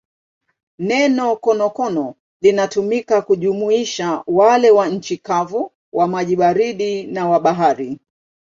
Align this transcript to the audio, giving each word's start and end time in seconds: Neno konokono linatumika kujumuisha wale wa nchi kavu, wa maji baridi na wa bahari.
Neno 0.79 1.35
konokono 1.35 2.15
linatumika 2.43 3.21
kujumuisha 3.21 4.23
wale 4.27 4.71
wa 4.71 4.87
nchi 4.89 5.17
kavu, 5.17 5.71
wa 5.93 6.07
maji 6.07 6.35
baridi 6.35 7.03
na 7.07 7.29
wa 7.29 7.39
bahari. 7.39 7.99